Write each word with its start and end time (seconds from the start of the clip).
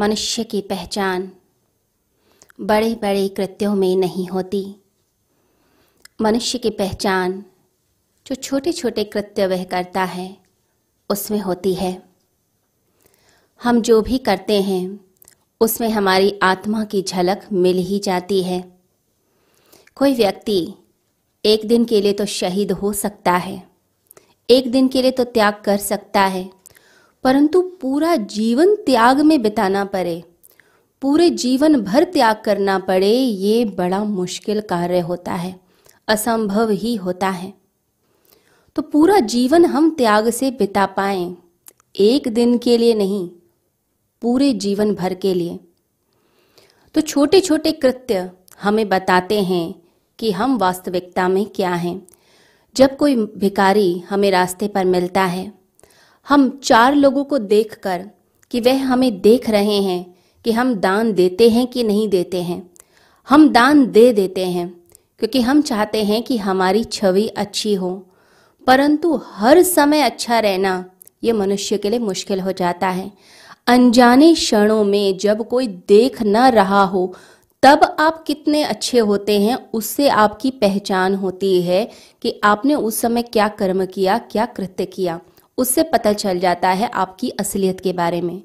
मनुष्य 0.00 0.44
की 0.44 0.60
पहचान 0.60 1.30
बड़े 2.60 2.94
बड़े 2.94 3.28
कृत्यों 3.28 3.74
में 3.74 3.96
नहीं 3.96 4.26
होती। 4.28 4.74
मनुष्य 6.20 6.58
की 6.58 6.70
पहचान 6.70 7.44
जो 8.26 8.34
छोटे 8.34 8.72
छोटे 8.72 9.04
कृत्य 9.04 9.46
वह 9.46 9.64
करता 9.64 10.04
है, 10.04 10.36
उसमें 11.10 11.38
होती 11.40 11.74
है। 11.74 12.02
हम 13.60 13.80
जो 13.80 14.00
भी 14.02 14.18
करते 14.18 14.60
हैं, 14.62 15.00
उसमें 15.60 15.88
हमारी 15.88 16.38
आत्मा 16.42 16.84
की 16.84 17.02
झलक 17.02 17.46
मिल 17.52 17.78
ही 17.78 17.98
जाती 17.98 18.42
है। 18.42 18.60
कोई 19.96 20.14
व्यक्ति 20.14 20.74
एक 21.44 21.66
दिन 21.68 21.84
के 21.84 22.00
लिए 22.00 22.12
तो 22.12 22.26
शहीद 22.26 22.72
हो 22.72 22.92
सकता 22.92 23.32
है, 23.32 23.62
एक 24.48 24.70
दिन 24.70 24.88
के 24.88 25.02
लिए 25.02 25.10
तो 25.10 25.24
त्याग 25.24 25.62
कर 25.64 25.76
सकता 25.76 26.20
है। 26.20 26.59
परंतु 27.24 27.62
पूरा 27.62 28.16
जीवन 28.16 28.74
त्याग 28.74 29.20
में 29.20 29.42
बिताना 29.42 29.84
पड़े। 29.84 30.24
पूरे 31.02 31.30
जीवन 31.30 31.80
भर 31.80 32.04
त्याग 32.04 32.42
करना 32.44 32.78
पड़े, 32.78 33.12
ये 33.12 33.64
बड़ा 33.64 34.04
मुश्किल 34.04 34.60
कार्य 34.60 35.00
होता 35.00 35.32
है, 35.32 35.60
असंभव 36.08 36.70
ही 36.70 36.94
होता 36.94 37.28
है। 37.28 37.54
तो 38.76 38.82
पूरा 38.82 39.18
जीवन 39.18 39.64
हम 39.64 39.90
त्याग 39.90 40.30
से 40.30 40.50
बिता 40.50 40.86
पाए, 40.86 41.34
एक 41.96 42.28
दिन 42.28 42.58
के 42.58 42.78
लिए 42.78 42.94
नहीं, 42.94 43.30
पूरे 44.22 44.52
जीवन 44.52 44.94
भर 44.94 45.14
के 45.14 45.34
लिए। 45.34 45.58
तो 46.94 47.00
छोटे 47.00 47.40
छोटे 47.40 47.72
कृत्य 47.72 48.30
हमें 48.62 48.88
बताते 48.88 49.42
हैं 49.42 49.74
कि 50.18 50.30
हम 50.30 50.56
वास्तविकता 50.58 51.28
में 51.28 51.46
क्या 51.46 51.74
हैं। 51.74 52.06
जब 52.76 52.96
कोई 52.96 53.16
भिकारी 53.16 53.98
हमें 53.98 54.30
रास्ते 54.30 54.68
पर 54.68 54.84
मिलता 54.84 55.24
है 55.24 55.59
हम 56.28 56.60
चार 56.64 56.94
लोगों 56.94 57.24
को 57.24 57.38
देखकर 57.38 58.04
कि 58.50 58.60
वह 58.60 58.84
हमें 58.84 59.20
देख 59.20 59.50
रहे 59.50 59.80
हैं 59.82 60.14
कि 60.44 60.52
हम 60.52 60.74
दान 60.74 61.12
देते 61.12 61.48
हैं 61.48 61.66
कि 61.66 61.82
नहीं 61.82 62.08
देते 62.08 62.42
हैं। 62.42 62.70
हम 63.28 63.48
दान 63.48 63.86
दे 63.86 64.12
देते 64.12 64.46
हैं, 64.46 64.68
क्योंकि 65.18 65.40
हम 65.40 65.62
चाहते 65.62 66.04
हैं 66.04 66.22
कि 66.22 66.36
हमारी 66.36 66.84
छवि 66.84 67.26
अच्छी 67.26 67.74
हो। 67.74 68.06
परंतु 68.66 69.20
हर 69.24 69.62
समय 69.62 70.00
अच्छा 70.00 70.38
रहना 70.38 70.84
ये 71.24 71.32
मनुष्य 71.32 71.78
के 71.78 71.90
लिए 71.90 71.98
मुश्किल 71.98 72.40
हो 72.40 72.52
जाता 72.52 72.88
है। 72.88 73.10
अनजाने 73.66 74.34
क्षणों 74.34 74.84
में 74.84 75.18
जब 75.18 75.48
कोई 75.48 75.66
देख 75.66 76.22
न 76.22 76.36
रहा 76.36 76.82
हो, 76.84 77.14
तब 77.62 77.96
आप 78.00 78.22
कितने 78.22 78.62
अच्छे 78.62 78.98
होते 78.98 79.40
हैं, 79.40 79.56
उससे 79.72 80.08
आपकी 80.08 80.50
पहचान 80.50 81.14
होती 81.14 81.60
है 81.62 81.90
कि 82.22 82.40
आपने 82.44 82.74
उस 82.74 83.00
समय 83.00 83.22
क्या 83.22 83.48
कर्म 83.48 83.84
किया, 83.86 84.18
क्या 84.18 84.46
कृत्य 84.46 84.86
किया। 84.86 85.20
उससे 85.60 85.82
पता 85.82 86.12
चल 86.12 86.38
जाता 86.38 86.68
है 86.70 86.90
आपकी 86.94 87.28
असलियत 87.30 87.80
के 87.80 87.92
बारे 87.92 88.20
में। 88.20 88.42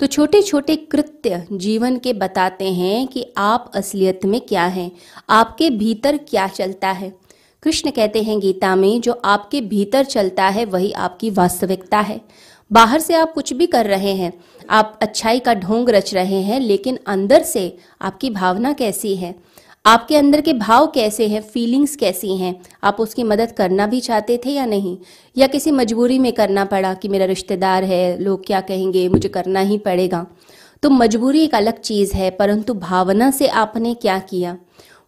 तो 0.00 0.06
छोटे 0.06 0.40
छोटे 0.42 0.76
कृत्य 0.76 1.44
जीवन 1.52 1.98
के 1.98 2.12
बताते 2.12 2.72
हैं 2.72 3.06
कि 3.06 3.26
आप 3.36 3.70
असलियत 3.74 4.24
में 4.24 4.40
क्या 4.40 4.64
हैं, 4.64 4.90
आपके 5.30 5.70
भीतर 5.70 6.16
क्या 6.28 6.46
चलता 6.48 6.90
है। 6.90 7.12
कृष्ण 7.62 7.90
कहते 7.90 8.22
हैं 8.22 8.38
गीता 8.40 8.74
में, 8.76 9.00
जो 9.00 9.12
आपके 9.24 9.60
भीतर 9.60 10.04
चलता 10.04 10.48
है, 10.48 10.64
वही 10.64 10.90
आपकी 10.92 11.30
वास्तविकता 11.30 12.00
है। 12.00 12.20
बाहर 12.70 13.00
से 13.00 13.14
आप 13.14 13.32
कुछ 13.32 13.52
भी 13.52 13.66
कर 13.66 13.86
रहे 13.86 14.12
हैं, 14.14 14.32
आप 14.70 14.98
अच्छाई 15.02 15.38
का 15.38 15.54
ढोंग 15.54 15.88
रच 15.88 16.14
रहे 16.14 16.40
हैं, 16.42 16.60
लेकिन 16.60 16.98
अंदर 17.06 17.42
से 17.42 17.76
आपकी 18.02 18.30
भावना 18.30 18.72
कैसी 18.72 19.14
है? 19.16 19.34
आपके 19.86 20.16
अंदर 20.16 20.40
के 20.40 20.52
भाव 20.52 20.86
कैसे 20.86 21.28
हैं? 21.28 21.42
फीलिंग्स 21.42 21.96
कैसी 21.96 22.36
हैं? 22.36 22.60
आप 22.84 22.96
उसकी 23.00 23.22
मदद 23.22 23.52
करना 23.52 23.86
भी 23.86 24.00
चाहते 24.00 24.40
थे 24.46 24.50
या 24.50 24.66
नहीं? 24.66 24.98
या 25.38 25.46
किसी 25.46 25.70
मजबूरी 25.70 26.18
में 26.18 26.32
करना 26.32 26.64
पड़ा 26.64 26.94
कि 26.94 27.08
मेरा 27.08 27.24
रिश्तेदार 27.24 27.84
है, 27.84 28.20
लोग 28.20 28.46
क्या 28.46 28.60
कहेंगे? 28.60 29.08
मुझे 29.08 29.28
करना 29.28 29.60
ही 29.60 29.78
पड़ेगा। 29.78 30.26
तो 30.82 30.90
मजबूरी 30.90 31.40
एक 31.40 31.54
अलग 31.54 31.80
चीज़ 31.80 32.14
है, 32.14 32.30
परंतु 32.30 32.74
भावना 32.74 33.30
से 33.30 33.46
आपने 33.46 33.94
क्या 33.94 34.18
किया? 34.18 34.56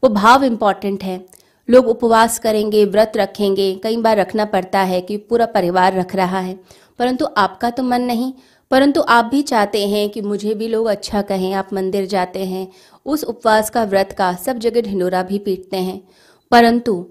वो 0.05 0.09
भाव 0.09 0.45
इंपॉर्टेंट 0.45 1.05
है। 1.05 1.27
लोग 1.71 1.87
उपवास 1.87 2.39
करेंगे, 2.39 2.85
व्रत 2.85 3.13
रखेंगे। 3.17 3.81
कई 3.83 3.97
बार 3.97 4.17
रखना 4.17 4.45
पड़ता 4.45 4.81
है 4.81 5.01
कि 5.01 5.17
पूरा 5.17 5.47
परिवार 5.47 5.95
रख 5.95 6.17
रहा 6.17 6.41
है। 6.41 6.61
परंतु 6.99 7.27
आपका 7.37 7.71
तो 7.71 7.83
मन 7.83 8.03
नहीं। 8.03 8.33
परंतु 8.71 9.01
आप 9.09 9.25
भी 9.25 9.43
चाहते 9.43 9.89
हैं 9.89 10.11
कि 10.11 10.21
मुझे 10.21 10.55
भी 10.55 10.69
लोग 10.69 10.87
अच्छा 10.87 11.23
कहें, 11.23 11.53
आप 11.53 11.69
मंदिर 11.73 12.07
जाते 12.07 12.45
हैं, 12.45 12.69
उस 13.07 13.25
उपवास 13.25 13.71
का 13.71 13.85
व्रत 13.85 14.15
का 14.19 14.33
सब 14.33 14.59
जगह 14.59 14.81
ढिंडोरा 14.81 15.23
भी 15.23 15.39
पीटते 15.39 15.77
हैं। 15.77 16.09
परंतु 16.51 17.07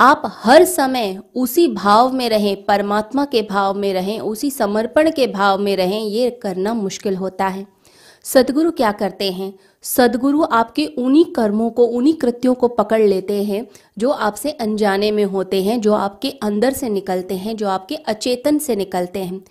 आप 0.00 0.22
हर 0.26 0.64
समय 0.64 1.20
उसी 1.34 1.68
भाव 1.68 2.12
में 2.12 2.28
रहें, 2.28 2.64
परमात्मा 2.64 3.24
के 3.24 3.42
भाव 3.42 3.74
में 3.74 3.92
रहें, 3.92 4.20
उसी 4.20 4.50
समर्पण 4.50 5.10
के 5.10 5.26
भाव 5.26 5.58
में 5.58 5.76
रहें, 5.76 6.04
ये 6.04 6.30
करना 6.30 6.74
मुश्किल 6.74 7.16
होता 7.16 7.46
है। 7.46 7.66
सदगुरु 8.22 8.70
क्या 8.70 8.92
करते 8.92 9.32
हैं? 9.32 9.54
सदगुरु 9.82 10.42
आपके 10.42 10.86
उन्हीं 10.86 11.24
कर्मों 11.24 11.70
को, 11.70 11.84
उन्हीं 11.84 12.14
कृत्यों 12.14 12.54
को 12.54 12.68
पकड़ 12.68 13.02
लेते 13.02 13.44
हैं, 13.44 13.66
जो 13.98 14.10
आपसे 14.10 14.50
अनजाने 14.50 15.10
में 15.10 15.24
होते 15.24 15.62
हैं, 15.62 15.80
जो 15.80 15.92
आपके 15.92 16.30
अंदर 16.30 16.72
से 16.72 16.88
निकलते 16.88 17.34
हैं, 17.34 17.56
जो 17.56 17.68
आपके 17.68 17.94
अचेतन 17.94 18.58
से 18.58 18.76
निकलते 18.76 19.18
हैं। 19.18 19.44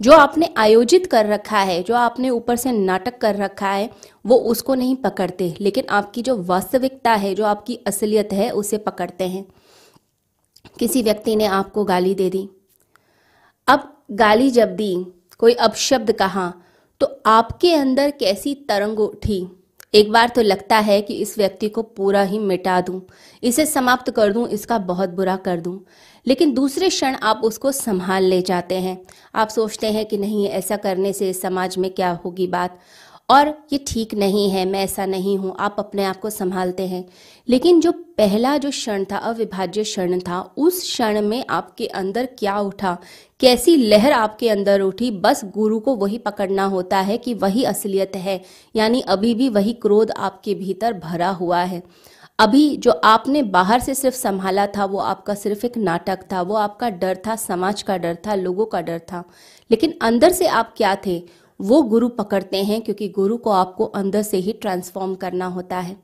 जो 0.00 0.12
आपने 0.12 0.48
आयोजित 0.56 1.06
कर 1.06 1.26
रखा 1.26 1.58
है 1.60 1.82
जो 1.82 1.94
आपने 1.94 2.30
ऊपर 2.30 2.56
से 2.56 2.72
नाटक 2.72 3.18
कर 3.18 3.36
रखा 3.36 3.70
है 3.70 3.88
वो 4.24 4.36
उसको 4.46 4.74
नहीं 4.74 4.96
पकड़ते। 4.96 5.54
लेकिन 5.60 5.84
आपकी 5.90 6.22
जो 6.22 6.36
वास्तविकता 6.42 7.12
है 7.14 7.34
जो 7.34 7.44
आपकी 7.44 7.78
असलियत 7.86 8.32
है 8.32 8.50
उसे 8.52 8.78
पकड़ते 8.78 9.28
हैं। 9.28 9.44
किसी 10.78 11.02
व्यक्ति 11.02 11.36
ने 11.36 11.46
आपको 11.46 11.84
गाली 11.84 12.14
दे 12.14 12.30
दी। 12.30 12.48
अब 13.68 13.92
गाली 14.12 14.50
जब 14.50 14.74
दी 14.76 14.94
कोई 15.40 15.54
अपशब्द 15.54 16.12
कहा 16.12 16.52
तो 17.00 17.06
आपके 17.26 17.74
अंदर 17.74 18.10
कैसी 18.10 18.54
तरंग 18.68 19.00
उठी? 19.00 19.46
एक 19.94 20.10
बार 20.12 20.28
तो 20.28 20.42
लगता 20.42 20.78
है 20.78 21.00
कि 21.02 21.14
इस 21.14 21.36
व्यक्ति 21.38 21.68
को 21.68 21.82
पूरा 21.82 22.22
ही 22.22 22.38
मिटा 22.38 22.80
दूँ, 22.80 23.00
इसे 23.42 23.64
समाप्त 23.66 24.10
कर 24.10 24.32
दूँ, 24.32 24.46
इसका 24.48 24.78
बहुत 24.80 25.10
बुरा 25.10 25.36
कर 25.38 25.60
दूँ। 25.60 25.78
लेकिन 26.26 26.54
दूसरे 26.54 26.88
क्षण 26.88 27.14
आप 27.14 27.40
उसको 27.44 27.72
संभाल 27.72 28.24
ले 28.24 28.42
जाते 28.42 28.74
हैं। 28.74 29.00
आप 29.34 29.48
सोचते 29.48 29.86
हैं 29.86 30.06
कि 30.06 30.18
नहीं, 30.18 30.48
ऐसा 30.48 30.76
करने 30.76 31.12
से 31.12 31.32
समाज 31.32 31.78
में 31.78 31.90
क्या 31.90 32.20
होगी 32.24 32.46
बात? 32.46 32.78
और 33.30 33.48
ये 33.72 33.84
ठीक 33.88 34.14
नहीं 34.14 34.50
है, 34.50 34.64
मैं 34.64 34.84
ऐसा 34.84 35.06
नहीं 35.06 35.38
हूँ, 35.38 35.56
आप 35.58 35.76
अपने 35.78 36.04
आप 36.04 36.20
को 36.20 36.30
संभालते 36.30 36.86
हैं। 36.86 37.04
लेकिन 37.48 37.80
जो 37.80 37.92
पहला 37.92 38.56
जो 38.56 38.70
क्षण 38.70 39.04
था, 39.04 39.16
अविभाज्य 39.16 39.82
क्षण 39.82 40.18
था, 40.20 40.54
उस 40.58 40.80
क्षण 40.80 41.20
में 41.20 41.44
आपके 41.50 41.86
अंदर 41.86 42.26
क्या 42.38 42.58
उठा? 42.58 42.98
कैसी 43.40 43.76
लहर 43.76 44.12
आपके 44.12 44.48
अंदर 44.48 44.80
उठी? 44.80 45.10
बस 45.10 45.44
गुरु 45.44 45.80
को 45.80 45.94
वही 45.94 46.18
पकड़ना 46.18 46.64
होता 46.64 47.00
है 47.00 47.18
कि 47.18 47.34
वही 47.34 47.64
असलियत 47.64 48.16
है, 48.16 48.40
यानी 48.76 49.00
अभी 49.00 49.34
भी 49.34 49.48
वही 49.48 49.72
क्रोध 49.72 50.10
आपके 50.10 50.54
भीतर 50.54 50.92
भरा 50.92 51.30
हुआ 51.30 51.62
है। 51.62 51.82
अभी 52.40 52.76
जो 52.76 52.90
आपने 52.90 53.42
बाहर 53.42 53.80
से 53.80 53.94
सिर्फ़ 53.94 54.16
संभाला 54.16 54.66
था, 54.66 54.84
वो 54.84 54.98
आपका 54.98 55.34
सिर्फ़ 55.34 55.66
एक 55.66 55.76
नाटक 55.76 56.18
था, 56.32 56.42
वो 56.42 56.54
आपका 56.54 56.90
डर 56.90 57.18
था, 57.26 57.36
समाज 57.36 57.82
का 57.82 57.96
डर 57.96 58.14
था, 58.26 58.34
लोगों 58.34 58.66
का 58.66 58.80
डर 58.80 58.98
था। 58.98 59.24
लेकिन 59.70 59.98
अंदर 60.02 60.32
से 60.32 60.46
आप 60.46 60.74
क्या 60.76 60.96
थे? 61.06 61.24
वो 61.60 61.82
गुरु 61.82 62.08
पकड़ते 62.08 62.64
हैं 62.64 62.80
क्योंकि 62.80 63.08
गुरु 63.08 63.36
को 63.36 63.50
आपको 63.50 63.84
अंदर 63.84 64.22
से 64.22 64.36
ही 64.36 64.52
ट्रांसफॉर्म 64.52 65.14
करना 65.14 65.46
होता 65.46 65.78
है। 65.78 65.96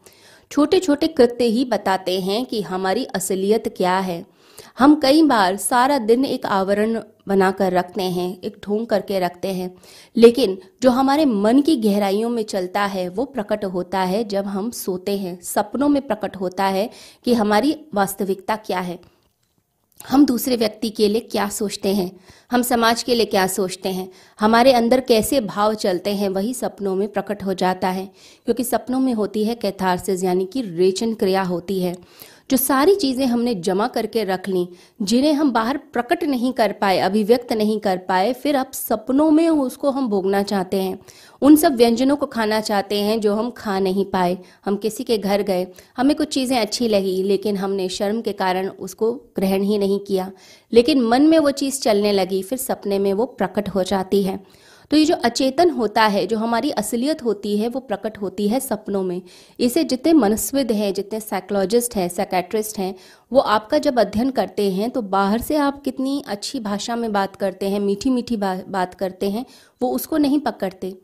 छोटे 0.51 0.79
छोटे 0.79 1.07
कृत्य 1.07 1.45
ही 1.45 1.65
बताते 1.65 2.21
हैं 2.21 2.47
कि 2.47 2.63
हमारी 2.63 3.05
असलियत 3.05 3.75
क्या 3.77 3.99
है। 3.99 4.27
हम 4.79 5.01
कई 5.01 5.23
बार 5.23 5.57
सारा 5.57 5.99
दिन 5.99 6.25
एक 6.25 6.47
आवरण 6.47 7.01
बनाकर 7.29 7.73
रखते 7.73 8.03
हैं, 8.03 8.41
एक 8.41 8.57
ढोंग 8.65 8.87
करके 8.87 9.19
रखते 9.19 9.49
हैं, 9.49 9.75
लेकिन 10.17 10.59
जो 10.83 10.91
हमारे 10.91 11.25
मन 11.25 11.61
की 11.61 11.77
गहराइयों 11.77 12.31
में 12.31 12.43
चलता 12.43 12.85
है, 12.85 13.09
वो 13.09 13.25
प्रकट 13.25 13.65
होता 13.65 14.01
है 14.01 14.25
जब 14.25 14.47
हम 14.47 14.71
सोते 14.71 15.19
हैं। 15.19 15.41
सपनों 15.43 15.89
में 15.89 16.07
प्रकट 16.07 16.37
होता 16.37 16.65
है 16.65 16.91
कि 17.25 17.35
हमारी 17.35 17.87
वास्तविकता 17.95 18.57
क्या 18.57 18.81
है। 18.81 18.99
हम 20.09 20.27
दूसरे 20.27 20.57
व्यक्ति 20.57 20.91
के 20.91 21.09
लिए 21.09 21.21
क्या 21.21 21.49
सोचते 21.49 21.95
हैं? 21.95 22.21
हम 22.51 22.63
समाज 22.63 23.03
के 23.03 23.15
लिए 23.15 23.27
क्या 23.27 23.47
सोचते 23.47 23.89
हैं? 23.89 24.11
हमारे 24.41 24.73
अंदर 24.73 25.01
कैसे 25.01 25.41
भाव 25.41 25.75
चलते 25.75 26.15
हैं, 26.15 26.29
वही 26.29 26.55
सपनों 26.55 26.95
में 26.95 27.09
प्रकट 27.09 27.45
हो 27.45 27.55
जाता 27.55 27.89
है। 27.89 28.07
क्योंकि 28.45 28.65
सपनों 28.65 29.01
में 29.01 29.15
होती 29.15 29.45
है 29.45 29.55
कैथारसिस, 29.55 30.25
यानी 30.25 30.47
कि 30.47 30.63
रेचन 30.63 31.15
क्रिया 31.15 31.43
होती 31.43 31.81
है। 31.81 31.97
जो 32.51 32.57
सारी 32.57 32.95
चीज़ें 32.95 33.27
हमने 33.27 33.55
जमा 33.55 33.89
करके 33.89 34.25
रख 34.25 34.49
ली, 34.49 34.69
जिन्हें 35.03 35.33
हम 35.33 35.53
बाहर 35.53 35.77
प्रकट 35.77 36.25
नहीं 36.25 36.53
कर 36.53 36.73
पाए, 36.73 36.99
अभिव्यक्त 36.99 37.53
नहीं 37.53 37.81
कर 37.81 37.99
पाए, 37.99 38.33
फिर 38.33 38.57
अब 38.57 38.71
सपनों 38.73 39.31
में 39.31 39.49
उसको 39.49 39.91
हम 39.91 40.09
भोगना 40.09 40.43
चाहते 40.43 40.83
हैं। 40.83 40.99
उन 41.43 41.57
सब 41.57 41.77
व्यंजनों 41.77 42.17
को 42.17 42.27
खाना 42.27 42.61
चाहते 42.61 43.01
हैं 43.01 43.21
जो 43.21 43.35
हम 43.35 43.51
खा 43.51 43.79
नहीं 43.79 44.05
पाए। 44.05 44.39
हम 44.65 44.77
किसी 44.77 45.05
के 45.05 45.19
घर 45.19 45.43
गए, 45.43 45.67
हमें 45.97 46.17
कुछ 46.17 46.29
चीज़ें 46.29 46.59
अच्छी 46.59 46.89
लगी, 46.89 47.23
लेकिन 47.23 47.57
हमने 47.57 47.89
शर्म 47.89 48.21
के 48.21 48.33
कारण 48.33 48.69
उसको 48.69 49.13
ग्रहण 49.13 49.63
ही 49.63 49.79
नहीं 49.79 50.01
किया। 50.01 50.33
लेकिन 50.73 51.01
मन 51.01 51.23
में 51.23 51.39
वो 51.39 51.51
चीज़ 51.51 51.81
चलने 51.81 52.13
लगी, 52.13 52.43
फिर 52.43 52.59
सपने 52.59 52.99
में 52.99 53.13
वो 53.13 53.27
प्रकट 53.27 53.69
हो 53.69 53.83
जाती 53.83 54.23
है। 54.23 54.41
तो 54.91 54.97
ये 54.97 55.05
जो 55.05 55.15
अचेतन 55.15 55.71
होता 55.71 56.03
है 56.03 56.27
जो 56.27 56.39
हमारी 56.39 56.71
असलियत 56.73 57.23
होती 57.25 57.57
है 57.59 57.69
वो 57.69 57.81
प्रकट 57.81 58.19
होती 58.19 58.49
है 58.49 58.61
सपनों 58.61 59.03
में। 59.03 59.21
इसे 59.61 59.85
जितने 59.85 60.13
मनस्विद 60.13 60.73
हैं 60.73 60.93
जितने 60.95 61.21
साइकोलॉजिस्ट 61.21 61.97
हैं 61.97 62.09
साइकेट्रिस्ट 62.09 62.79
हैं 62.79 62.95
वो 63.33 63.41
आपका 63.41 63.79
जब 63.79 63.99
अध्ययन 64.01 64.31
करते 64.31 64.71
हैं 64.73 64.91
तो 64.91 65.03
बाहर 65.03 65.41
से 65.41 65.57
आप 65.57 65.83
कितनी 65.83 66.23
अच्छी 66.29 66.61
भाषा 66.61 66.97
में 66.97 67.13
बात 67.13 67.37
करते 67.37 67.69
हैं 67.69 67.81
मीठी 67.81 68.11
मीठी 68.11 68.37
बा, 68.37 68.55
बात 68.69 68.95
करते 68.95 69.31
हैं 69.31 69.45
वो 69.81 69.91
उसको 69.91 70.17
नहीं 70.17 70.41
पकड़ते। 70.41 70.97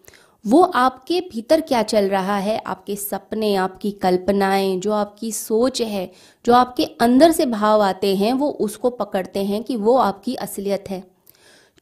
वो 0.44 0.62
आपके 0.62 1.20
भीतर 1.22 1.60
क्या 1.60 1.82
चल 1.82 2.08
रहा 2.08 2.36
है? 2.36 2.56
आपके 2.58 2.96
सपने 2.96 3.54
आपकी 3.56 3.90
कल्पनाएँ 3.92 4.76
जो 4.80 4.92
आपकी 4.92 5.32
सोच 5.32 5.80
है 5.82 6.10
जो 6.44 6.54
आपके 6.54 6.84
अंदर 7.00 7.32
से 7.32 7.46
भाव 7.46 7.82
आते 7.82 8.14
हैं 8.16 8.32
वो 8.32 8.48
उसको 8.60 8.90
पकड़ते 8.90 9.44
हैं 9.44 9.62
कि 9.64 9.76
वो 9.76 9.96
आपकी 9.96 10.34
असलियत 10.36 10.90
है। 10.90 11.02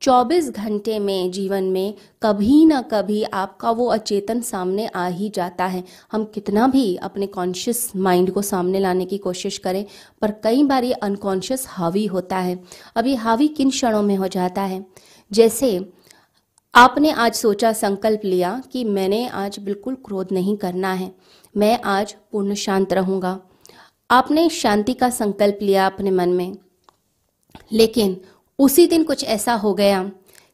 24 0.01 0.51
घंटे 0.51 0.99
में 0.99 1.31
जीवन 1.31 1.65
में 1.65 1.95
कभी 2.23 2.65
ना 2.65 2.83
कभी 2.83 3.23
आपका 3.23 3.71
वो 3.71 3.87
अचेतन 3.87 4.41
सामने 4.41 4.87
आ 4.87 5.07
ही 5.07 5.29
जाता 5.29 5.67
है। 5.67 5.85
हम 6.13 6.25
कितना 6.25 6.67
भी 6.67 6.97
अपने 6.97 7.27
कॉन्शियस 7.27 7.93
माइंड 7.97 8.31
को 8.31 8.43
सामने 8.43 8.79
लाने 8.79 9.05
की 9.05 9.19
कोशिश 9.19 9.59
करें, 9.59 9.85
पर 10.21 10.31
कई 10.31 10.65
बार 10.65 10.85
ये 10.85 10.93
अनकॉन्शियस 10.93 11.65
हावी 11.69 12.07
होता 12.07 12.39
है। 12.39 12.65
अब 12.97 13.07
ये 13.07 13.15
हावी 13.15 13.49
किन 13.49 13.71
क्षणों 13.71 14.03
में 14.03 14.17
हो 14.17 14.29
जाता 14.29 14.63
है? 14.63 14.87
जैसे 15.33 15.93
आपने 16.75 17.11
आज 17.11 17.35
सोचा, 17.35 17.73
संकल्प 17.73 18.21
लिया 18.25 18.63
कि 18.73 18.85
मैंने 18.85 19.29
आज 19.29 19.59
बिल्कुल 19.59 19.95
क्रोध 19.95 20.29
नहीं 20.33 20.57
करना 20.57 20.93
है। 20.93 21.15
मैं 21.57 21.81
आज 21.85 22.17
पूर्ण 22.33 22.55
शांत 22.55 22.93
रहूँगा। 22.93 23.41
आपने 24.11 24.49
शांति 24.49 24.95
का 24.95 25.11
संकल्प 25.11 25.59
लिया 25.63 25.87
अपने 25.87 26.11
मन 26.11 26.29
में। 26.29 26.57
लेकिन 27.73 28.21
उसी 28.61 28.87
दिन 28.87 29.05
कुछ 29.05 29.25
ऐसा 29.25 29.55
हो 29.55 29.75
गया 29.75 30.13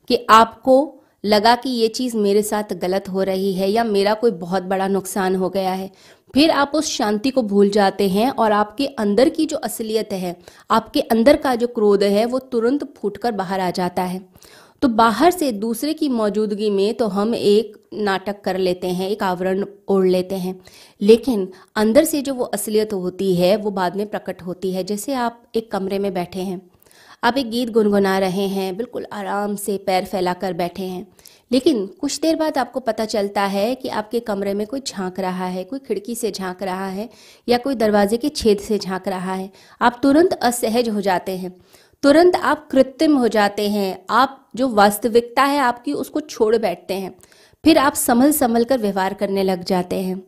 कि 0.08 0.26
आपको 0.30 1.02
लगा 1.24 1.54
कि 1.54 1.70
ये 1.70 1.88
चीज़ 1.88 2.16
मेरे 2.16 2.42
साथ 2.42 2.72
गलत 2.72 3.08
हो 3.08 3.22
रही 3.22 3.54
है 3.54 3.70
या 3.70 3.84
मेरा 3.84 4.14
कोई 4.14 4.30
बहुत 4.30 4.62
बड़ा 4.62 4.88
नुकसान 4.88 5.36
हो 5.36 5.48
गया 5.50 5.72
है। 5.72 5.90
फिर 6.34 6.50
आप 6.50 6.72
उस 6.74 6.86
शांति 6.86 7.30
को 7.30 7.42
भूल 7.42 7.70
जाते 7.70 8.08
हैं 8.08 8.30
और 8.30 8.52
आपके 8.52 8.86
अंदर 8.86 9.28
की 9.28 9.46
जो 9.46 9.56
असलियत 9.56 10.12
है, 10.12 10.36
आपके 10.70 11.00
अंदर 11.00 11.36
का 11.36 11.54
जो 11.54 11.66
क्रोध 11.66 12.02
है, 12.02 12.24
वो 12.24 12.38
तुरंत 12.38 12.94
फूटकर 12.96 13.32
बाहर 13.32 13.60
आ 13.60 13.70
जाता 13.70 14.02
है। 14.02 14.28
तो 14.82 14.88
बाहर 14.88 15.30
से 15.30 15.52
दूसरे 15.52 15.94
की 15.94 16.08
मौजूदगी 16.08 16.70
में 16.70 16.94
तो 16.94 17.06
हम 17.08 17.34
एक 17.34 17.76
नाटक 17.94 18.40
कर 18.40 18.58
लेते 18.58 18.86
हैं, 18.86 19.10
एक 19.10 19.22
आवरण 19.22 19.64
ओढ़ 19.88 20.06
लेते 20.06 20.34
हैं। 20.34 20.60
लेकिन 21.00 21.48
अंदर 21.76 22.04
से 22.04 22.22
जो 22.22 22.34
वो 22.34 22.44
असलियत 22.44 22.92
होती 22.92 23.34
है, 23.36 23.56
वो 23.56 23.70
बाद 23.70 23.96
में 23.96 24.06
प्रकट 24.06 24.42
होती 24.42 24.72
है। 24.72 24.84
जैसे 24.84 25.14
आप 25.14 25.42
एक 25.54 25.72
कमरे 25.72 25.98
में 25.98 26.14
बैठे 26.14 26.40
हैं 26.40 26.70
आप 27.24 27.38
एक 27.38 27.50
गीत 27.50 27.70
गुनगुना 27.70 28.18
रहे 28.18 28.46
हैं, 28.46 28.76
बिल्कुल 28.76 29.06
आराम 29.12 29.56
से 29.56 29.78
पैर 29.78 30.04
फैलाकर 30.04 30.52
बैठे 30.52 30.82
हैं। 30.82 31.06
लेकिन 31.52 31.86
कुछ 31.86 32.20
देर 32.20 32.36
बाद 32.36 32.58
आपको 32.58 32.80
पता 32.80 33.04
चलता 33.04 33.42
है 33.42 33.74
कि 33.74 33.88
आपके 33.88 34.20
कमरे 34.20 34.54
में 34.54 34.66
कोई 34.66 34.80
झाँक 34.86 35.20
रहा 35.20 35.46
है, 35.46 35.64
कोई 35.64 35.78
खिड़की 35.78 36.14
से 36.14 36.30
झाँक 36.30 36.62
रहा 36.62 36.88
है 36.88 37.08
या 37.48 37.58
कोई 37.58 37.74
दरवाजे 37.74 38.16
के 38.16 38.28
छेद 38.28 38.58
से 38.58 38.78
झाँक 38.78 39.08
रहा 39.08 39.34
है। 39.34 39.50
आप 39.82 40.00
तुरंत 40.02 40.32
असहज 40.32 40.88
हो 40.88 41.00
जाते 41.00 41.36
हैं। 41.36 41.56
तुरंत 42.02 42.36
आप 42.36 42.68
कृत्रिम 42.70 43.16
हो 43.16 43.28
जाते 43.28 43.68
हैं। 43.70 44.04
आप 44.10 44.50
जो 44.56 44.68
वास्तविकता 44.68 45.42
है 45.42 45.58
आपकी, 45.58 45.92
उसको 45.92 46.20
छोड़ 46.20 46.56
बैठते 46.56 46.94
हैं। 46.94 47.14
फिर 47.64 47.78
आप 47.78 47.94
संभल 47.94 48.32
संभल 48.32 48.64
कर 48.64 48.78
व्यवहार 48.78 49.14
करने 49.14 49.42
लग 49.42 49.64
जाते 49.64 49.96
हैं। 49.96 50.22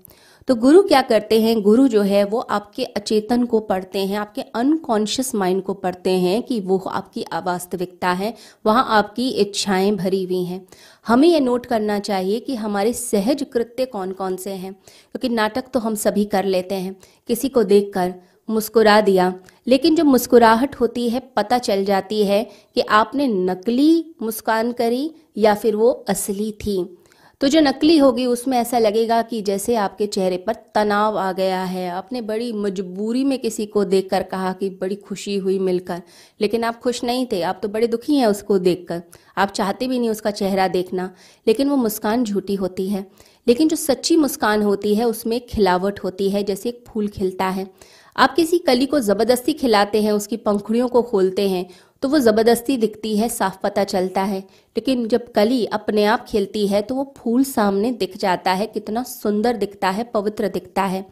तो 0.49 0.55
गुरु 0.55 0.83
क्या 0.83 1.03
करते 1.03 1.41
हैं? 1.43 1.63
गुरु 1.63 1.89
जो 1.89 2.03
है, 2.03 2.25
वो 2.25 2.39
आपके 2.41 2.85
अचेतन 2.85 3.45
को 3.45 3.61
पढ़ते 3.61 3.99
हैं, 3.99 4.17
आपके 4.19 4.43
अनकॉन्शियस 4.43 5.35
माइंड 5.35 5.63
को 5.63 5.75
पढ़ते 5.75 6.11
हैं 6.11 6.43
कि 6.43 6.61
वो 6.61 6.79
आपकी 6.79 7.23
अवास्तविकता 7.23 8.09
है, 8.09 8.35
वहाँ 8.67 8.87
आपकी 8.89 9.29
इच्छाएँ 9.29 9.93
भरी 9.93 10.25
हुई 10.25 10.45
हैं। 10.45 10.67
हमें 11.07 11.29
ये 11.29 11.41
नोट 11.41 11.67
करना 11.67 11.99
चाहिए 11.99 12.41
कि 12.41 12.55
हमारे 12.55 12.93
सहज 12.93 13.47
कृत्य 13.53 13.87
कौन 13.87 14.13
कौन 14.13 14.37
से 14.37 14.51
हैं? 14.51 14.73
क्योंकि 14.73 15.29
नाटक 15.29 15.65
तो 15.75 15.81
हम 15.81 15.95
सभी 15.95 16.25
कर 16.25 16.45
लेते 16.45 16.75
हैं। 16.75 16.97
किसी 17.29 17.49
को 17.49 17.63
देखकर 17.65 18.15
मुस्कुरा 18.51 19.01
दिया, 19.01 19.35
लेकिन 19.67 19.97
जो 19.97 20.05
मुस्कुराहट 20.05 20.77
होती 20.77 21.09
है, 21.09 21.21
पता 21.37 21.59
चल 21.59 21.85
जाती 21.85 22.25
है 22.25 22.51
कि 22.75 22.81
आपने 22.81 23.27
नकली 23.27 24.15
मुस्कान 24.23 24.73
करी 24.73 25.11
या 25.37 25.55
फिर 25.55 25.77
वो 25.77 25.91
असली 25.91 26.53
थी। 26.53 26.95
तो 27.41 27.49
जो 27.49 27.61
नकली 27.61 27.97
होगी, 27.99 28.27
उसमें 28.27 28.57
ऐसा 28.59 28.79
लगेगा 28.79 29.23
कि 29.23 29.43
जैसे 29.43 29.75
आपके 29.77 30.07
चेहरे 30.07 30.37
पर 30.37 30.55
तनाव 30.75 31.19
आ 31.19 31.33
गया 31.33 31.63
है। 31.65 31.89
आपने 31.91 32.21
बड़ी 32.21 32.53
मजबूरी 32.53 33.25
में 33.25 33.39
किसी 33.39 33.67
को 33.67 33.85
देखकर 33.85 34.23
कहा 34.23 34.53
कि 34.53 34.71
बड़ी 34.71 34.95
खुशी 34.97 35.37
हुई 35.37 35.59
मिलकर, 35.59 36.03
लेकिन 36.41 36.65
आप 36.65 36.81
खुश 36.81 37.05
नहीं 37.05 37.27
थे। 37.33 37.43
आप 37.43 37.61
तो 37.63 37.69
बड़े 37.69 37.87
दुखी 37.87 38.17
हैं 38.17 38.27
उसको 38.27 38.59
देखकर। 38.59 39.03
आप 39.39 39.51
चाहते 39.51 39.89
भी 39.89 39.99
नहीं 39.99 40.11
उसका 40.11 40.31
चेहरा 40.31 40.69
देखना, 40.69 41.15
लेकिन 41.47 41.69
वो 41.69 41.77
मुस्कान 41.77 42.25
झूठी 42.25 42.55
होती 42.55 42.89
है। 42.89 43.07
लेकिन 43.49 43.69
जो 43.69 43.77
सच्ची 43.77 44.17
मुस्कान 44.17 44.63
होती 44.63 44.95
है, 44.95 45.05
उसमें 45.05 45.41
खिलावट 45.47 46.01
होती 46.05 46.31
है, 46.31 46.43
जैसे 46.43 46.69
एक 46.69 46.85
फूल 46.89 47.09
खिलता 47.09 47.49
है। 47.49 47.71
आप 48.17 48.35
किसी 48.35 48.59
कली 48.59 48.87
को 48.87 49.01
ज़बरदस्ती 49.01 49.53
खिलाते 49.53 50.03
हैं, 50.03 50.13
उसकी 50.13 50.37
पंखुड़ियों 50.37 50.89
को 50.89 51.03
खोलते 51.03 51.49
हैं 51.49 51.67
तो 52.03 52.09
वो 52.09 52.19
ज़बरदस्ती 52.19 52.77
दिखती 52.77 53.17
है, 53.17 53.29
साफ़ 53.29 53.57
पता 53.63 53.85
चलता 53.85 54.23
है। 54.23 54.39
लेकिन 54.77 55.07
जब 55.09 55.33
कली 55.33 55.65
अपने 55.67 56.05
आप 56.05 56.27
खिलती 56.29 56.67
है 56.67 56.83
तो 56.83 56.95
वो 56.95 57.13
फूल 57.19 57.45
सामने 57.45 57.91
दिख 57.93 58.17
जाता 58.17 58.53
है, 58.53 58.67
कितना 58.67 59.03
सुंदर 59.03 59.57
दिखता 59.57 59.91
है, 59.91 60.05
पवित्र 60.05 60.49
दिखता 60.49 60.83
है। 60.83 61.05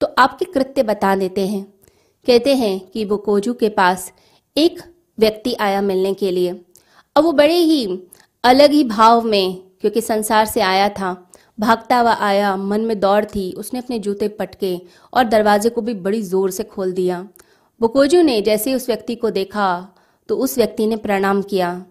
तो 0.00 0.06
आपके 0.18 0.44
कृत्य 0.44 0.82
बता 0.82 1.14
देते 1.16 1.46
हैं। 1.46 1.62
कहते 2.26 2.54
हैं 2.56 2.78
कि 2.80 3.04
वो 3.04 3.16
कोजू 3.16 3.54
के 3.54 3.68
पास 3.68 4.12
एक 4.56 4.80
व्यक्ति 5.18 5.54
आया 5.54 5.80
मिलने 5.82 6.14
के 6.14 6.30
लिए। 6.30 6.50
अब 7.16 7.24
वो 7.24 7.32
बड़े 7.32 7.54
ही 7.54 7.86
अलग 8.44 8.70
ही 8.70 8.84
भाव 8.84 9.22
में, 9.22 9.56
क्योंकि 9.80 10.00
संसार 10.00 10.46
से 10.46 10.60
आया 10.60 10.88
था, 10.88 11.30
भागता 11.58 11.98
हुआ 11.98 12.12
आया, 12.12 12.56
मन 12.56 12.80
में 12.80 12.98
दौड़ 13.00 13.24
थी, 13.24 13.52
उसने 13.52 13.80
अपने 13.80 13.98
जूते 13.98 14.28
पटके 14.28 14.76
और 15.12 15.24
दरवाजे 15.24 15.70
को 15.70 15.80
भी 15.80 15.94
बड़ी 15.94 16.22
ज़ोर 16.22 16.50
से 16.50 16.64
खोल 16.64 16.92
दिया। 16.92 17.20
बुकोजू 17.80 18.22
ने 18.22 18.40
जैसे 18.42 18.74
उस 18.74 18.88
व्यक्ति 18.88 19.14
को 19.14 19.30
देखा 19.30 19.94
तो 20.28 20.36
उस 20.36 20.56
व्यक्ति 20.58 20.86
ने 20.86 20.96
प्रणाम 20.96 21.42
किया। 21.42 21.84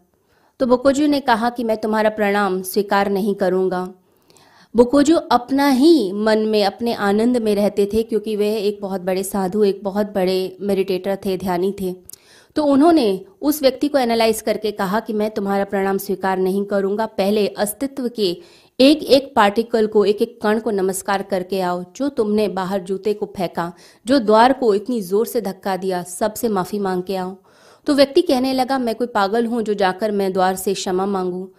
तो 0.59 0.65
बुकोजू 0.65 1.07
ने 1.07 1.19
कहा 1.19 1.49
कि 1.49 1.63
मैं 1.63 1.77
तुम्हारा 1.77 2.09
प्रणाम 2.09 2.61
स्वीकार 2.61 3.09
नहीं 3.09 3.35
करूँगा। 3.35 3.87
बुकोजू 4.75 5.15
अपना 5.15 5.69
ही 5.69 6.11
मन 6.11 6.39
में, 6.39 6.63
अपने 6.65 6.93
आनंद 6.93 7.37
में 7.37 7.53
रहते 7.55 7.89
थे 7.93 8.03
क्योंकि 8.03 8.35
वे 8.35 8.55
एक 8.57 8.79
बहुत 8.81 9.01
बड़े 9.01 9.23
साधु, 9.23 9.63
एक 9.63 9.83
बहुत 9.83 10.13
बड़े 10.15 10.57
मेडिटेटर 10.61 11.17
थे, 11.25 11.37
ध्यानी 11.37 11.73
थे। 11.81 11.95
तो 12.55 12.63
उन्होंने 12.63 13.25
उस 13.41 13.61
व्यक्ति 13.61 13.87
को 13.87 13.97
एनालाइज 13.97 14.41
करके 14.41 14.71
कहा 14.71 14.99
कि 14.99 15.13
मैं 15.13 15.29
तुम्हारा 15.31 15.63
प्रणाम 15.63 15.97
स्वीकार 15.97 16.37
नहीं 16.37 16.63
करूँगा। 16.65 17.05
पहले 17.05 17.47
अस्तित्व 17.47 18.07
के 18.09 18.29
एक 18.79 19.03
एक 19.03 19.31
पार्टिकल 19.35 19.87
को, 19.87 20.05
एक 20.05 20.21
एक 20.21 20.39
कण 20.41 20.59
को 20.59 20.71
नमस्कार 20.71 21.21
करके 21.23 21.59
आओ, 21.61 21.83
जो 21.95 22.09
तुमने 22.09 22.47
बाहर 22.47 22.79
जूते 22.79 23.13
को 23.13 23.25
फेंका, 23.37 23.71
जो 24.05 24.19
द्वार 24.19 24.53
को 24.53 24.73
इतनी 24.75 25.01
ज़ोर 25.01 25.27
से 25.27 25.41
धक्का 25.41 25.77
दिया, 25.77 26.03
सबसे 26.03 26.49
माफ़ी 26.49 26.79
मांग 26.79 27.03
के 27.03 27.15
आओ। 27.15 27.35
तो 27.87 27.93
व्यक्ति 27.93 28.21
कहने 28.21 28.53
लगा, 28.53 28.77
मैं 28.77 28.95
कोई 28.95 29.07
पागल 29.07 29.45
हूँ 29.45 29.61
जो 29.61 29.73
जाकर 29.73 30.11
मैं 30.11 30.33
द्वार 30.33 30.55
से 30.55 30.73
क्षमा 30.73 31.05
मांगू। 31.05 31.53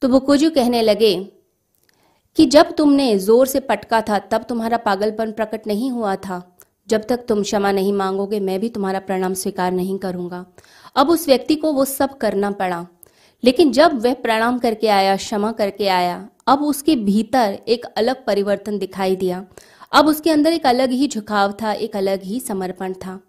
तो 0.00 0.08
बुकोजू 0.08 0.50
कहने 0.50 0.82
लगे 0.82 1.30
कि 2.36 2.46
जब 2.46 2.72
तुमने 2.72 3.18
ज़ोर 3.18 3.46
से 3.46 3.60
पटका 3.60 4.00
था, 4.00 4.18
तब 4.18 4.42
तुम्हारा 4.42 4.76
पागलपन 4.76 5.32
प्रकट 5.32 5.66
नहीं 5.66 5.90
हुआ 5.90 6.16
था। 6.16 6.56
जब 6.88 7.04
तक 7.08 7.24
तुम 7.28 7.42
क्षमा 7.42 7.72
नहीं 7.72 7.92
मांगोगे, 7.92 8.40
मैं 8.40 8.60
भी 8.60 8.68
तुम्हारा 8.68 8.98
प्रणाम 8.98 9.34
स्वीकार 9.34 9.72
नहीं 9.72 9.98
करूँगा। 9.98 10.46
अब 10.96 11.10
उस 11.10 11.28
व्यक्ति 11.28 11.54
को 11.54 11.72
वो 11.72 11.84
सब 11.84 12.18
करना 12.18 12.50
पड़ा। 12.50 12.86
लेकिन 13.44 13.72
जब 13.72 14.02
वह 14.02 14.14
प्रणाम 14.14 14.58
करके 14.58 14.88
आया, 14.88 15.16
क्षमा 15.16 15.52
करके 15.52 15.88
आया, 15.88 16.28
अब 16.46 16.62
उसके 16.62 16.96
भीतर 16.96 17.58
एक 17.68 17.84
अलग 17.84 18.24
परिवर्तन 18.24 18.78
दिखाई 18.78 19.16
दिया। 19.16 19.46
अब 19.92 20.06
उसके 20.06 20.30
अंदर 20.30 20.52
एक 20.52 20.66
अलग 20.66 20.90
ही 20.90 21.08
झुकाव 21.08 21.52
था, 21.52 21.72
एक 21.72 21.96
अलग 21.96 22.22
ही 22.22 22.40
समर्पण 22.40 22.92
था। 22.92 23.20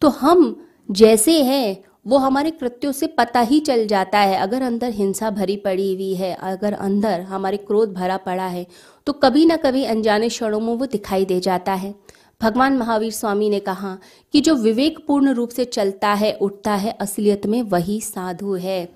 तो 0.00 0.08
हम 0.08 0.66
जैसे 0.90 1.42
हैं, 1.42 1.84
वो 2.06 2.16
हमारे 2.18 2.50
कृत्यों 2.50 2.92
से 2.92 3.06
पता 3.08 3.40
ही 3.40 3.58
चल 3.60 3.86
जाता 3.86 4.18
है। 4.18 4.36
अगर 4.38 4.62
अंदर 4.62 4.90
हिंसा 4.90 5.30
भरी 5.30 5.56
पड़ी 5.56 5.92
हुई 5.94 6.14
है, 6.14 6.32
अगर 6.34 6.72
अंदर 6.74 7.20
हमारे 7.22 7.56
क्रोध 7.58 7.92
भरा 7.94 8.16
पड़ा 8.18 8.46
है 8.46 8.66
तो 9.06 9.12
कभी 9.14 9.44
ना 9.46 9.56
कभी 9.56 9.84
अनजाने 9.84 10.28
क्षणों 10.28 10.60
में 10.60 10.74
वो 10.74 10.86
दिखाई 10.86 11.24
दे 11.24 11.38
जाता 11.40 11.74
है। 11.74 11.94
भगवान 12.40 12.76
महावीर 12.76 13.12
स्वामी 13.12 13.48
ने 13.50 13.58
कहा 13.60 13.96
कि 14.34 14.40
जो 14.40 14.54
विवेकपूर्ण 14.56 15.32
रूप 15.34 15.50
से 15.50 15.64
चलता 15.66 16.12
है, 16.14 16.32
उठता 16.32 16.74
है, 16.74 16.96
असलियत 17.00 17.46
में 17.46 17.62
वही 17.64 18.00
साधु 18.00 18.54
है। 18.56 18.88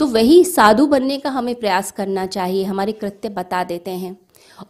तो 0.00 0.06
वही 0.06 0.42
साधु 0.44 0.86
बनने 0.86 1.18
का 1.18 1.30
हमें 1.30 1.54
प्रयास 1.54 1.90
करना 1.90 2.26
चाहिए, 2.26 2.64
हमारे 2.64 2.92
कृत्य 2.92 3.28
बता 3.30 3.64
देते 3.64 3.90
हैं। 3.92 4.16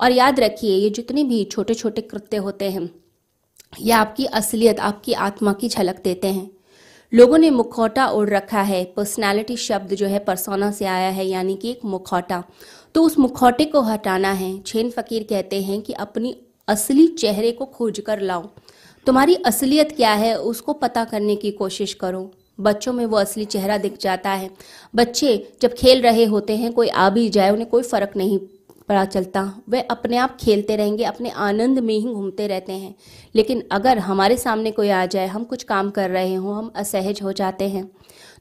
और 0.00 0.12
याद 0.12 0.40
रखिए, 0.40 0.74
ये 0.74 0.90
जितने 0.90 1.24
भी 1.24 1.44
छोटे 1.46 1.74
छोटे 1.74 2.02
कृत्य 2.02 2.36
होते 2.38 2.70
हैं, 2.70 2.88
ये 3.72 3.92
आपकी 3.92 4.24
असलियत, 4.26 4.80
आपकी 4.80 5.12
आत्मा 5.12 5.52
की 5.52 5.68
झलक 5.68 6.00
देते 6.04 6.28
हैं। 6.28 6.50
लोगों 7.14 7.38
ने 7.38 7.50
मुखौटा 7.50 8.06
ओढ़ 8.08 8.30
रखा 8.30 8.60
है। 8.62 8.84
पर्सनालिटी 8.84 9.56
शब्द 9.56 9.94
जो 9.94 10.06
है 10.06 10.18
परसोना 10.18 10.70
से 10.70 10.84
आया 10.84 11.10
है, 11.10 11.26
यानी 11.26 11.56
कि 11.56 11.70
एक 11.70 11.80
मुखौटा। 11.84 12.44
तो 12.94 13.02
उस 13.02 13.18
मुखौटे 13.18 13.64
को 13.64 13.80
हटाना 13.80 14.32
है। 14.32 14.62
छेन 14.62 14.90
फकीर 14.90 15.22
कहते 15.22 15.62
हैं 15.62 15.82
कि 15.82 15.92
अपनी 15.92 16.36
असली 16.68 17.06
चेहरे 17.06 17.52
को 17.52 17.64
खोज 17.64 18.00
कर 18.00 18.20
लाओ। 18.20 18.48
तुम्हारी 19.06 19.34
असलियत 19.34 19.92
क्या 19.96 20.12
है, 20.12 20.38
उसको 20.38 20.72
पता 20.72 21.04
करने 21.04 21.36
की 21.36 21.50
कोशिश 21.50 21.94
करो। 21.94 22.30
बच्चों 22.60 22.92
में 22.92 23.06
वो 23.06 23.16
असली 23.16 23.44
चेहरा 23.44 23.78
दिख 23.78 23.98
जाता 23.98 24.30
है। 24.30 24.50
बच्चे 24.94 25.52
जब 25.62 25.74
खेल 25.74 26.02
रहे 26.02 26.24
होते 26.24 26.56
हैं, 26.56 26.72
कोई 26.72 26.88
आ 26.88 27.10
भी 27.10 27.28
जाए, 27.28 27.50
उन्हें 27.50 27.68
कोई 27.68 27.82
फ़र्क 27.82 28.10
नहीं 28.16 28.38
पता 28.92 29.04
चलता। 29.04 29.62
वे 29.68 29.80
अपने 29.80 30.16
आप 30.16 30.36
खेलते 30.40 30.76
रहेंगे, 30.76 31.04
अपने 31.04 31.30
आनंद 31.30 31.78
में 31.78 31.94
ही 31.94 32.12
घूमते 32.12 32.46
रहते 32.46 32.72
हैं। 32.72 32.94
लेकिन 33.34 33.68
अगर 33.72 33.98
हमारे 33.98 34.36
सामने 34.36 34.70
कोई 34.70 34.88
आ 34.88 35.06
जाए, 35.06 35.26
हम 35.26 35.44
कुछ 35.44 35.62
काम 35.62 35.90
कर 35.90 36.10
रहे 36.10 36.34
हों, 36.34 36.56
हम 36.56 36.72
असहज 36.76 37.20
हो 37.22 37.32
जाते 37.32 37.68
हैं। 37.68 37.90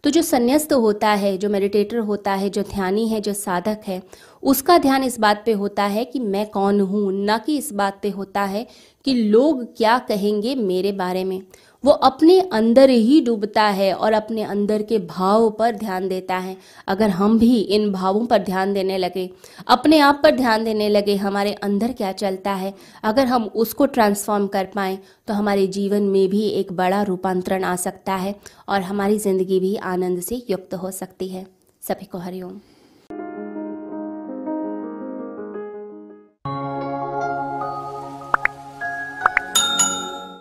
तो 0.04 0.10
जो 0.10 0.22
संन्यास्त 0.22 0.74
होता 0.74 1.10
है, 1.10 1.38
जो 1.38 1.50
मेडिटेटर 1.50 1.98
होता 1.98 2.34
है, 2.34 2.50
जो 2.50 2.62
ध्यानी 2.62 3.08
है, 3.08 3.22
जो 3.22 3.34
साधक 3.34 3.82
है, 3.88 4.04
उसका 4.44 4.78
ध्यान 4.78 5.04
इस 5.04 5.20
बात 5.20 5.44
पे 5.46 5.52
होता 5.52 5.84
है 5.84 6.06
कि 6.06 6.20
मैं 6.20 6.50
कौन 6.50 6.82
हूँ? 6.82 7.12
न 7.14 7.38
कि 7.38 7.58
इस 7.58 7.74
बात 7.74 8.00
पे 8.04 8.10
होता 8.10 8.44
है 8.44 8.68
कि 9.06 9.14
लोग 9.14 9.78
क्या 9.78 10.00
कहेंगे 10.00 10.56
मेरे 10.56 10.92
बारे 10.92 11.24
में। 11.24 11.42
वो 11.84 11.92
अपने 11.92 12.40
अंदर 12.54 12.90
ही 12.90 13.20
डूबता 13.22 13.64
है 13.70 13.94
और 13.94 14.14
अपने 14.14 14.44
अंदर 14.44 14.82
के 14.84 14.98
भाव 15.00 15.50
पर 15.50 15.76
ध्यान 15.76 16.08
देता 16.08 16.38
है। 16.38 16.56
अगर 16.88 17.10
हम 17.10 17.38
भी 17.40 17.60
इन 17.60 17.92
भावों 17.92 18.26
पर 18.26 18.44
ध्यान 18.44 18.74
देने 18.74 18.98
लगे, 18.98 19.30
अपने 19.68 20.00
आप 20.00 20.20
पर 20.24 20.36
ध्यान 20.36 20.64
देने 20.64 20.90
लगे, 20.90 21.16
हमारे 21.16 21.54
अंदर 21.54 21.92
क्या 21.94 22.12
चलता 22.14 22.54
है? 22.54 22.74
अगर 23.04 23.28
हम 23.28 23.46
उसको 23.46 23.86
ट्रांसफॉर्म 23.88 24.48
कर 24.48 24.66
पाए 24.66 24.98
तो 25.28 25.34
हमारे 25.34 25.68
जीवन 25.70 26.04
में 26.04 26.28
भी 26.30 26.48
एक 26.50 26.74
बड़ा 26.74 27.02
रूपांतरण 27.04 27.64
आ 27.64 27.76
सकता 27.78 28.16
है 28.16 28.36
और 28.70 28.82
हमारी 28.82 29.18
ज़िंदगी 29.20 29.60
भी 29.60 29.76
आनंद 29.88 30.22
से 30.22 30.44
युक्त 30.50 30.74
हो 30.74 30.92
सकती 30.94 31.28
है। 31.28 31.46
सभी 31.84 32.06
को 32.06 32.18
हरिओम 32.18 32.60